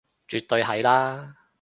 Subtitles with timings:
[0.27, 1.35] 絕對係啦